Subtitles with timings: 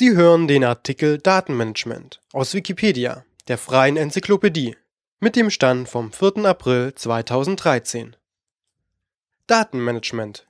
[0.00, 4.76] Sie hören den Artikel Datenmanagement aus Wikipedia, der freien Enzyklopädie,
[5.18, 6.44] mit dem Stand vom 4.
[6.44, 8.14] April 2013.
[9.48, 10.46] Datenmanagement.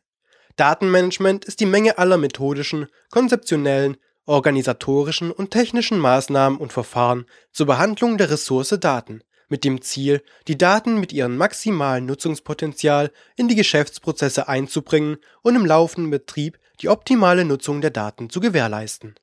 [0.56, 8.18] Datenmanagement ist die Menge aller methodischen, konzeptionellen, organisatorischen und technischen Maßnahmen und Verfahren zur Behandlung
[8.18, 14.46] der Ressource Daten mit dem Ziel, die Daten mit ihrem maximalen Nutzungspotenzial in die Geschäftsprozesse
[14.46, 19.14] einzubringen und im laufenden Betrieb die optimale Nutzung der Daten zu gewährleisten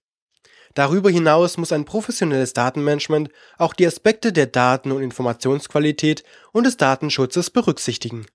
[0.75, 6.75] Darüber hinaus muss ein professionelles Datenmanagement auch die Aspekte der Daten und Informationsqualität und des
[6.75, 8.25] Datenschutzes berücksichtigen.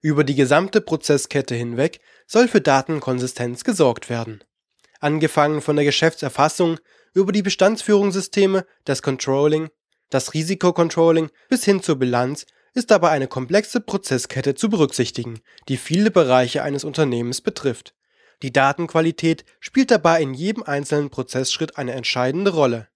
[0.00, 4.44] Über die gesamte Prozesskette hinweg soll für Datenkonsistenz gesorgt werden.
[5.00, 6.78] Angefangen von der Geschäftserfassung
[7.12, 9.68] über die Bestandsführungssysteme, das Controlling,
[10.10, 16.12] das Risikocontrolling bis hin zur Bilanz ist dabei eine komplexe Prozesskette zu berücksichtigen, die viele
[16.12, 17.94] Bereiche eines Unternehmens betrifft
[18.44, 22.88] die Datenqualität spielt dabei in jedem einzelnen Prozessschritt eine entscheidende Rolle.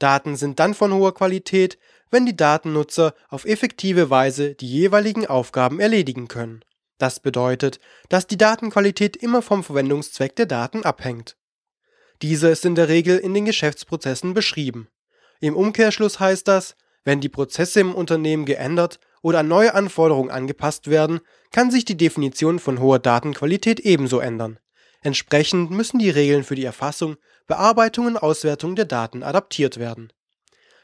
[0.00, 1.78] Daten sind dann von hoher Qualität,
[2.10, 6.64] wenn die Datennutzer auf effektive Weise die jeweiligen Aufgaben erledigen können.
[6.98, 11.36] Das bedeutet, dass die Datenqualität immer vom Verwendungszweck der Daten abhängt.
[12.20, 14.88] Dieser ist in der Regel in den Geschäftsprozessen beschrieben.
[15.38, 20.90] Im Umkehrschluss heißt das, wenn die Prozesse im Unternehmen geändert oder an neue Anforderungen angepasst
[20.90, 21.20] werden,
[21.52, 24.58] kann sich die Definition von hoher Datenqualität ebenso ändern.
[25.06, 30.12] Entsprechend müssen die Regeln für die Erfassung, Bearbeitung und Auswertung der Daten adaptiert werden.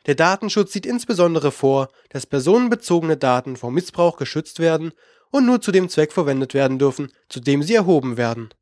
[0.07, 4.93] Der Datenschutz sieht insbesondere vor, dass personenbezogene Daten vor Missbrauch geschützt werden
[5.33, 8.55] und nur zu dem Zweck verwendet werden dürfen, zu dem sie erhoben werden.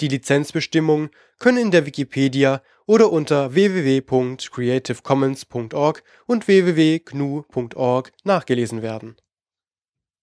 [0.00, 9.14] die Lizenzbestimmungen können in der Wikipedia oder unter www.creativecommons.org und www.gnu.org nachgelesen werden